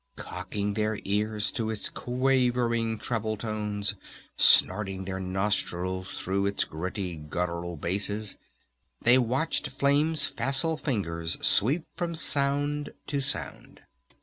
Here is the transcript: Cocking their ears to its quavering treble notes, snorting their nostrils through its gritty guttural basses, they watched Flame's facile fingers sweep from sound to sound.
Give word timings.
Cocking 0.15 0.73
their 0.73 0.97
ears 1.05 1.51
to 1.51 1.69
its 1.69 1.87
quavering 1.87 2.97
treble 2.97 3.37
notes, 3.43 3.93
snorting 4.35 5.05
their 5.05 5.19
nostrils 5.19 6.13
through 6.17 6.47
its 6.47 6.63
gritty 6.63 7.17
guttural 7.17 7.77
basses, 7.77 8.35
they 9.03 9.19
watched 9.19 9.67
Flame's 9.67 10.25
facile 10.25 10.75
fingers 10.75 11.37
sweep 11.45 11.85
from 11.95 12.15
sound 12.15 12.91
to 13.05 13.21
sound. 13.21 13.81